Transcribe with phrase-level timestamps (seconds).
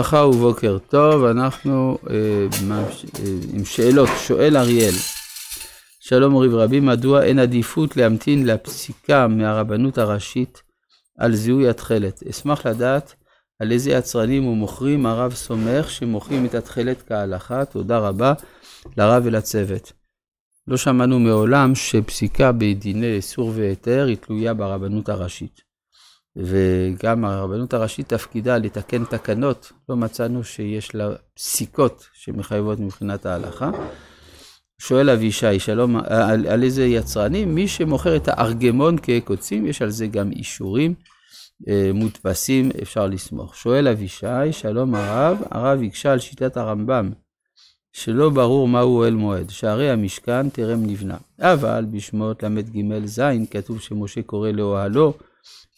[0.00, 1.98] ברכה ובוקר טוב, אנחנו
[3.52, 4.94] עם שאלות, שואל אריאל.
[6.00, 10.62] שלום מורי ורבי, מדוע אין עדיפות להמתין לפסיקה מהרבנות הראשית
[11.18, 12.22] על זיהוי התכלת?
[12.30, 13.14] אשמח לדעת
[13.60, 17.64] על איזה יצרנים ומוכרים הרב סומך שמוכרים את התכלת כהלכה.
[17.64, 18.32] תודה רבה
[18.96, 19.92] לרב ולצוות.
[20.68, 25.65] לא שמענו מעולם שפסיקה בדיני איסור והיתר היא תלויה ברבנות הראשית.
[26.36, 33.70] וגם הרבנות הראשית תפקידה לתקן תקנות, לא מצאנו שיש לה פסיקות שמחייבות מבחינת ההלכה.
[34.78, 37.54] שואל אבישי, שלום, על, על איזה יצרנים?
[37.54, 40.94] מי שמוכר את הארגמון כקוצים, יש על זה גם אישורים
[41.68, 43.56] אה, מודפסים, אפשר לסמוך.
[43.56, 47.10] שואל אבישי, שלום הרב, הרב הקשה על שיטת הרמב"ם,
[47.92, 51.16] שלא ברור מהו אוהל מועד, שערי המשכן טרם נבנה.
[51.40, 55.12] אבל בשמות ל"ג ז' כתוב שמשה קורא לאוהלו,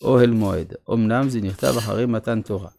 [0.02, 0.74] אוהל מועד.
[0.92, 2.70] אמנם זה נכתב אחרי מתן תורה,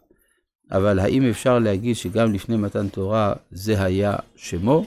[0.71, 4.85] אבל האם אפשר להגיד שגם לפני מתן תורה זה היה שמו?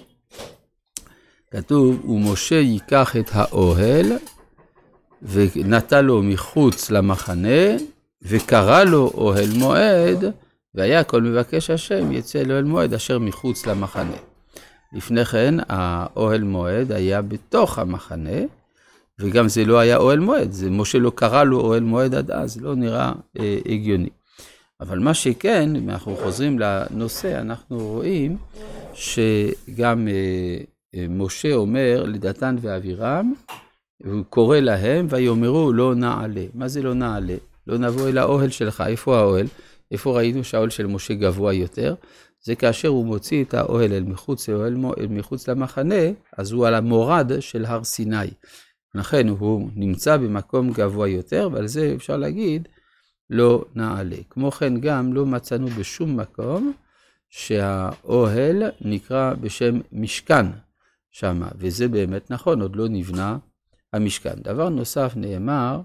[1.50, 4.06] כתוב, ומשה ייקח את האוהל
[5.22, 7.76] ונטע לו מחוץ למחנה,
[8.22, 10.24] וקרא לו אוהל מועד,
[10.74, 14.16] והיה כל מבקש השם יצא לאוהל מועד אשר מחוץ למחנה.
[14.92, 18.40] לפני כן, האוהל מועד היה בתוך המחנה,
[19.22, 22.60] וגם זה לא היה אוהל מועד, זה משה לא קרא לו אוהל מועד עד אז,
[22.60, 24.08] לא נראה אה, הגיוני.
[24.80, 28.36] אבל מה שכן, אם אנחנו חוזרים לנושא, אנחנו רואים
[28.94, 30.58] שגם אה,
[30.94, 33.32] אה, משה אומר לדתן ואבירם,
[34.04, 36.44] הוא קורא להם, ויאמרו לא נעלה.
[36.54, 37.36] מה זה לא נעלה?
[37.66, 39.46] לא נבוא אל האוהל שלך, איפה האוהל?
[39.90, 41.94] איפה ראינו שהאוהל של משה גבוה יותר?
[42.44, 46.04] זה כאשר הוא מוציא את האוהל אל מחוץ, אל מחוץ למחנה,
[46.38, 48.30] אז הוא על המורד של הר סיני.
[48.94, 52.68] לכן הוא נמצא במקום גבוה יותר, ועל זה אפשר להגיד
[53.30, 54.16] לא נעלה.
[54.30, 56.72] כמו כן גם לא מצאנו בשום מקום
[57.28, 60.46] שהאוהל נקרא בשם משכן
[61.10, 63.38] שמה, וזה באמת נכון, עוד לא נבנה
[63.92, 64.34] המשכן.
[64.36, 65.80] דבר נוסף נאמר,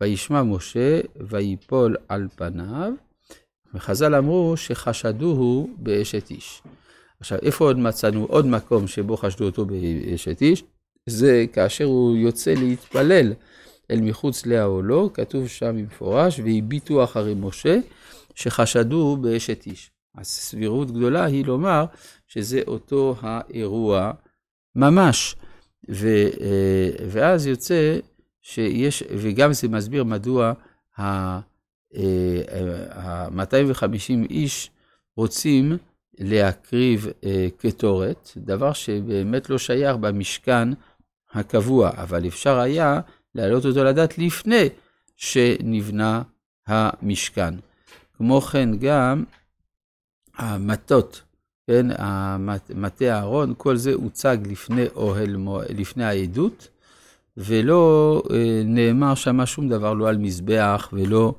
[0.00, 2.92] וישמע משה ויפול על פניו,
[3.74, 6.62] וחז"ל אמרו שחשדוהו באשת איש.
[7.20, 10.64] עכשיו, איפה עוד מצאנו עוד מקום שבו חשדו אותו באשת איש?
[11.06, 13.32] זה כאשר הוא יוצא להתפלל
[13.90, 17.78] אל מחוץ לאהלו, כתוב שם במפורש, והביטו אחרי משה,
[18.34, 19.90] שחשדו באשת איש.
[20.14, 21.84] אז סבירות גדולה היא לומר
[22.28, 24.12] שזה אותו האירוע
[24.76, 25.36] ממש.
[25.90, 26.08] ו,
[26.40, 27.98] אה, ואז יוצא
[28.42, 30.52] שיש, וגם זה מסביר מדוע
[30.98, 33.60] ה-250 אה,
[34.30, 34.70] איש
[35.16, 35.76] רוצים
[36.18, 40.68] להקריב אה, קטורת, דבר שבאמת לא שייך במשכן
[41.34, 43.00] הקבוע, אבל אפשר היה
[43.34, 44.68] להעלות אותו לדעת לפני
[45.16, 46.22] שנבנה
[46.66, 47.54] המשכן.
[48.16, 49.24] כמו כן גם
[50.36, 51.22] המטות,
[51.66, 51.86] כן,
[52.74, 55.36] מטה אהרון, כל זה הוצג לפני אוהל,
[55.68, 56.68] לפני העדות,
[57.36, 61.34] ולא אה, נאמר שם שום דבר, לא על מזבח ולא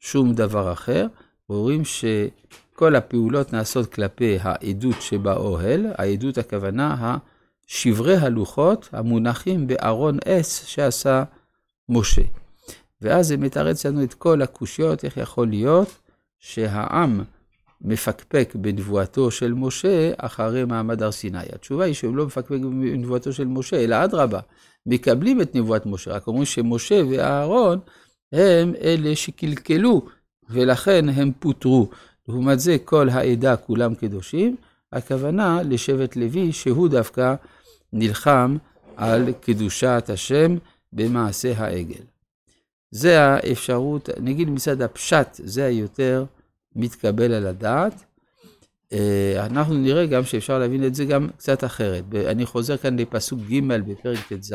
[0.00, 1.06] שום דבר אחר.
[1.48, 7.18] רואים שכל הפעולות נעשות כלפי העדות שבאוהל, העדות הכוונה
[7.66, 11.24] שברי הלוחות המונחים בארון עץ שעשה
[11.88, 12.22] משה.
[13.00, 15.88] ואז זה מתרץ לנו את כל הקושיות, איך יכול להיות
[16.38, 17.24] שהעם
[17.80, 21.38] מפקפק בנבואתו של משה אחרי מעמד הר סיני.
[21.52, 24.40] התשובה היא שהם לא מפקפק בנבואתו של משה, אלא אדרבה,
[24.86, 27.78] מקבלים את נבואת משה, רק אומרים שמשה ואהרון
[28.32, 30.06] הם אלה שקלקלו,
[30.50, 31.88] ולכן הם פוטרו.
[32.28, 34.56] לעומת זה, כל העדה כולם קדושים,
[34.94, 37.34] הכוונה לשבט לוי, שהוא דווקא
[37.92, 38.56] נלחם
[38.96, 40.56] על קדושת השם
[40.92, 42.02] במעשה העגל.
[42.90, 46.24] זה האפשרות, נגיד מצד הפשט, זה היותר
[46.76, 48.04] מתקבל על הדעת.
[48.92, 52.04] אה, אנחנו נראה גם שאפשר להבין את זה גם קצת אחרת.
[52.26, 54.54] אני חוזר כאן לפסוק ג' בפרק ט"ז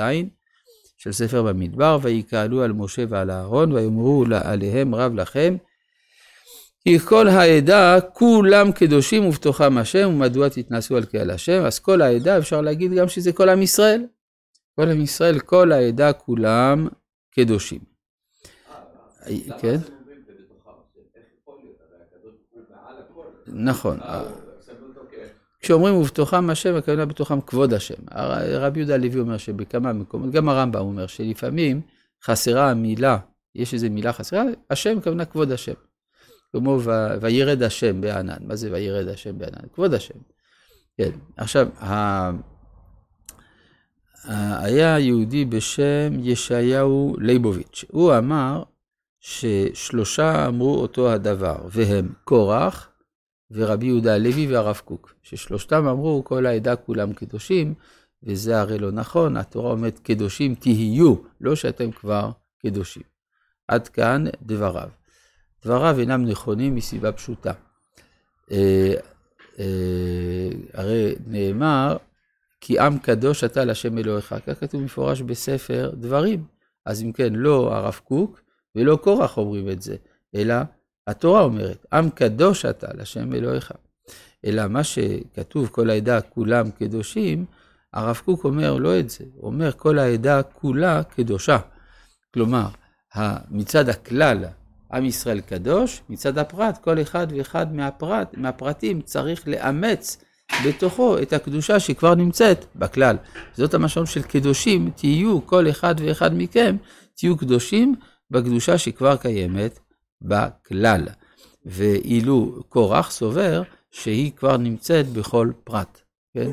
[0.98, 5.56] של ספר במדבר, ויקהלו על משה ועל אהרון, ויאמרו עליהם רב לכם,
[6.84, 11.64] כי כל העדה כולם קדושים ובתוכם השם, ומדוע תתנסו על קהל השם?
[11.66, 14.05] אז כל העדה אפשר להגיד גם שזה כל עם ישראל.
[14.76, 16.87] כל עם ישראל, כל העדה כולם
[17.35, 17.79] קדושים.
[19.61, 19.78] כן?
[23.47, 23.99] נכון.
[25.59, 27.96] כשאומרים ובתוכם השם, הכוונה בתוכם כבוד השם.
[28.59, 31.82] רבי יהודה הלוי אומר שבכמה מקומות, גם הרמב"ם אומר שלפעמים
[32.23, 33.17] חסרה המילה,
[33.55, 35.73] יש איזו מילה חסרה, השם הכוונה כבוד השם.
[36.51, 36.79] כמו
[37.22, 38.37] וירד השם בענן.
[38.41, 39.67] מה זה וירד השם בענן?
[39.73, 40.19] כבוד השם.
[40.97, 42.31] כן, עכשיו, ה...
[44.63, 47.85] היה יהודי בשם ישעיהו ליבוביץ'.
[47.91, 48.63] הוא אמר
[49.19, 52.90] ששלושה אמרו אותו הדבר, והם קורח,
[53.51, 57.73] ורבי יהודה הלוי והרב קוק, ששלושתם אמרו כל העדה כולם קדושים,
[58.23, 62.29] וזה הרי לא נכון, התורה אומרת קדושים תהיו, לא שאתם כבר
[62.61, 63.03] קדושים.
[63.67, 64.90] עד כאן דבריו.
[65.66, 67.52] דבריו אינם נכונים מסיבה פשוטה.
[68.52, 68.94] אה,
[69.59, 71.97] אה, הרי נאמר,
[72.61, 76.44] כי עם קדוש אתה להשם אלוהיך, כך כתוב מפורש בספר דברים.
[76.85, 78.41] אז אם כן, לא הרב קוק
[78.76, 79.96] ולא קורח אומרים את זה,
[80.35, 80.56] אלא
[81.08, 83.72] התורה אומרת, עם קדוש אתה להשם אלוהיך.
[84.46, 87.46] אלא מה שכתוב, כל העדה כולם קדושים,
[87.94, 91.58] הרב קוק אומר לא את זה, הוא אומר כל העדה כולה קדושה.
[92.34, 92.67] כלומר,
[93.50, 94.46] מצד הכלל,
[94.94, 100.24] עם ישראל קדוש, מצד הפרט, כל אחד ואחד מהפרט, מהפרטים צריך לאמץ
[100.66, 103.18] בתוכו את הקדושה שכבר נמצאת בכלל.
[103.53, 106.78] זאת המשמעות של קדושים, תהיו כל אחד ואחד מכם,
[107.16, 107.96] תהיו קדושים
[108.32, 109.80] בקדושה שכבר קיימת
[110.22, 111.08] בכלל.
[111.66, 113.62] ואילו קורח סובר
[113.92, 116.02] שהיא כבר נמצאת בכל פרט,
[116.34, 116.52] כן?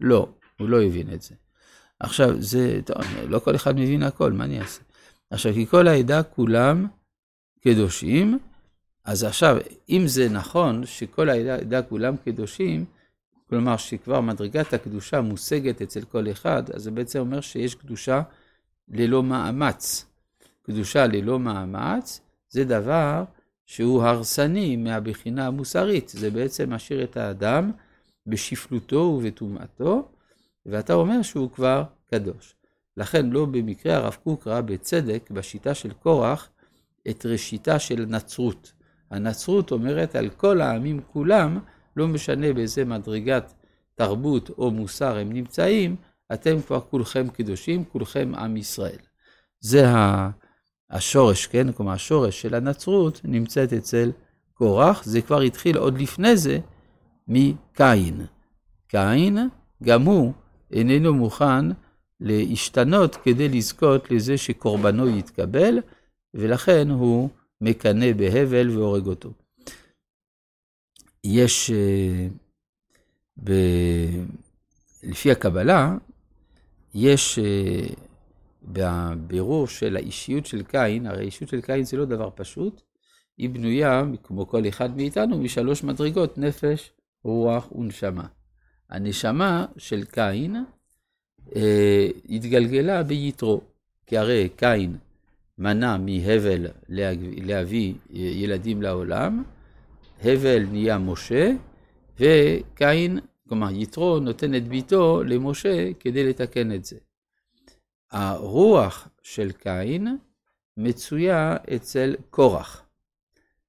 [0.00, 0.28] לא,
[0.58, 1.34] הוא לא הבין את זה.
[2.00, 2.96] עכשיו, זה, טוב,
[3.28, 4.80] לא כל אחד מבין הכל, מה אני אעשה?
[5.30, 6.86] עכשיו, כי כל העדה כולם
[7.64, 8.38] קדושים,
[9.04, 9.56] אז עכשיו,
[9.88, 12.84] אם זה נכון שכל העדה כולם קדושים,
[13.48, 18.22] כלומר שכבר מדרגת הקדושה מושגת אצל כל אחד, אז זה בעצם אומר שיש קדושה
[18.88, 20.06] ללא מאמץ.
[20.62, 23.24] קדושה ללא מאמץ זה דבר
[23.66, 27.70] שהוא הרסני מהבחינה המוסרית, זה בעצם משאיר את האדם
[28.26, 30.08] בשפלותו ובטומאתו,
[30.66, 32.54] ואתה אומר שהוא כבר קדוש.
[32.96, 36.48] לכן לא במקרה הרב קוק ראה בצדק בשיטה של קורח
[37.10, 38.72] את ראשיתה של נצרות.
[39.10, 41.58] הנצרות אומרת על כל העמים כולם,
[41.96, 43.52] לא משנה באיזה מדרגת
[43.94, 45.96] תרבות או מוסר הם נמצאים,
[46.32, 48.98] אתם כבר כולכם קדושים, כולכם עם ישראל.
[49.60, 49.86] זה
[50.90, 51.72] השורש, כן?
[51.72, 54.12] כלומר, השורש של הנצרות נמצאת אצל
[54.54, 56.58] קורח, זה כבר התחיל עוד לפני זה
[57.28, 58.26] מקין.
[58.88, 59.38] קין,
[59.82, 60.32] גם הוא
[60.72, 61.64] איננו מוכן
[62.20, 65.78] להשתנות כדי לזכות לזה שקורבנו יתקבל,
[66.34, 67.28] ולכן הוא
[67.60, 69.32] מקנא בהבל והורג אותו.
[71.24, 72.26] יש, אה,
[73.44, 73.52] ב...
[75.02, 75.96] לפי הקבלה,
[76.94, 77.86] יש אה,
[78.62, 82.82] בבירור של האישיות של קין, הרי האישיות של קין זה לא דבר פשוט,
[83.38, 86.92] היא בנויה, כמו כל אחד מאיתנו, משלוש מדרגות, נפש,
[87.24, 88.26] רוח ונשמה.
[88.90, 90.56] הנשמה של קין
[91.56, 93.60] אה, התגלגלה ביתרו,
[94.06, 94.96] כי הרי קין
[95.58, 96.66] מנע מהבל
[97.38, 99.42] להביא ילדים לעולם,
[100.24, 101.52] הבל נהיה משה,
[102.20, 103.18] וקין,
[103.48, 106.96] כלומר יתרו, נותן את ביתו למשה כדי לתקן את זה.
[108.10, 110.16] הרוח של קין
[110.76, 112.82] מצויה אצל קורח,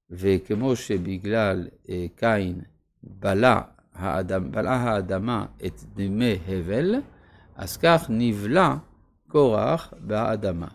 [0.10, 2.62] וכמו שבגלל אה, קין
[3.04, 3.62] בלע
[3.98, 6.96] האדמה, בלעה האדמה את דמי הבל,
[7.56, 8.76] אז כך נבלע
[9.28, 10.68] קורח באדמה.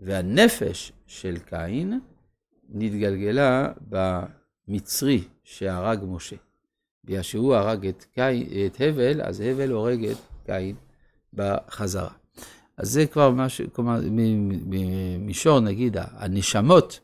[0.00, 2.00] והנפש של קין
[2.68, 6.36] נתגלגלה במצרי שהרג משה.
[7.04, 10.76] בגלל שהוא הרג את, קין, את הבל, אז הבל הורג את קין
[11.34, 12.10] בחזרה.
[12.76, 14.00] אז זה כבר משהו, כלומר,
[14.68, 17.00] במישור, נגיד, הנשמות,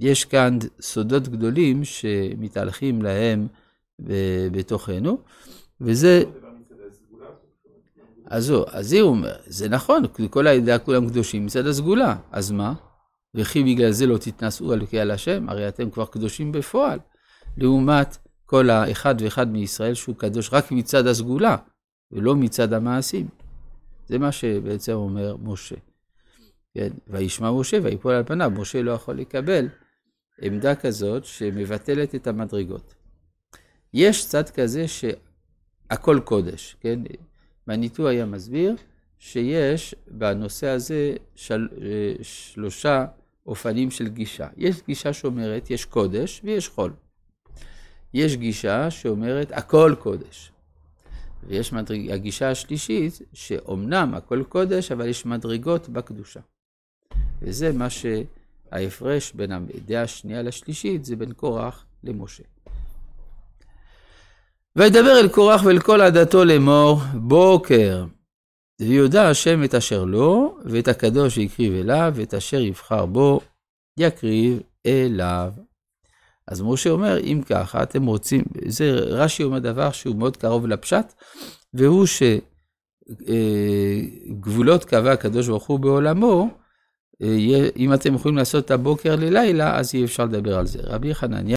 [0.00, 3.46] יש כאן סודות גדולים שמתהלכים להם
[4.52, 5.18] בתוכנו,
[5.80, 6.22] וזה...
[8.26, 12.74] אז זהו, אז הוא אומר, זה נכון, כל העדה כולם קדושים מצד הסגולה, אז מה?
[13.34, 16.98] וכי בגלל זה לא תתנשאו על קהל השם, הרי אתם כבר קדושים בפועל,
[17.56, 21.56] לעומת כל האחד ואחד מישראל שהוא קדוש רק מצד הסגולה,
[22.12, 23.28] ולא מצד המעשים.
[24.08, 25.76] זה מה שבעצם אומר משה.
[26.74, 29.68] כן, וישמע משה ויפול על פניו, משה לא יכול לקבל
[30.42, 32.94] עמדה כזאת שמבטלת את המדרגות.
[33.94, 37.00] יש צד כזה שהכל קודש, כן?
[37.66, 38.76] מניטו היה מסביר
[39.18, 41.68] שיש בנושא הזה של,
[42.22, 43.06] שלושה
[43.46, 44.48] אופנים של גישה.
[44.56, 46.92] יש גישה שאומרת יש קודש ויש חול.
[48.14, 50.52] יש גישה שאומרת הכל קודש.
[51.46, 52.10] ויש מדרג...
[52.10, 56.40] הגישה השלישית, שאומנם הכל קודש, אבל יש מדרגות בקדושה.
[57.42, 62.44] וזה מה שההפרש בין הדעה השנייה לשלישית, זה בין קורח למשה.
[64.78, 68.04] וידבר אל קורח ואל כל עדתו לאמור, בוקר.
[68.80, 73.40] ויודע השם את אשר לו, ואת הקדוש יקריב אליו, ואת אשר יבחר בו,
[73.98, 75.52] יקריב אליו.
[76.48, 81.14] אז משה אומר, אם ככה, אתם רוצים, זה רש"י אומר דבר שהוא מאוד קרוב לפשט,
[81.74, 82.06] והוא
[84.30, 86.48] שגבולות קבע הקדוש ברוך הוא בעולמו,
[87.76, 90.78] אם אתם יכולים לעשות את הבוקר ללילה, אז אי אפשר לדבר על זה.
[90.82, 91.52] רבי חנניה